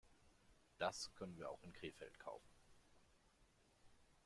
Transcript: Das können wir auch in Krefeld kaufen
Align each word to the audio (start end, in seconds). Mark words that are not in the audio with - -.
Das 0.79 1.13
können 1.13 1.37
wir 1.37 1.51
auch 1.51 1.61
in 1.61 1.73
Krefeld 1.73 2.17
kaufen 2.17 2.49